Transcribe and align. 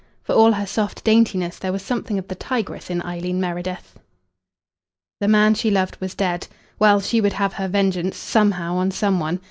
For 0.23 0.33
all 0.33 0.53
her 0.53 0.65
soft 0.65 1.03
daintiness, 1.03 1.59
there 1.59 1.71
was 1.71 1.83
something 1.83 2.17
of 2.17 2.27
the 2.27 2.33
tigress 2.33 2.89
in 2.89 3.03
Eileen 3.03 3.39
Meredith. 3.39 3.99
The 5.19 5.27
man 5.27 5.53
she 5.53 5.69
loved 5.69 5.97
was 6.01 6.15
dead. 6.15 6.47
Well, 6.79 7.01
she 7.01 7.21
would 7.21 7.33
have 7.33 7.53
her 7.53 7.67
vengeance 7.67 8.17
somehow, 8.17 8.77
on 8.77 8.89
some 8.89 9.19
one. 9.19 9.39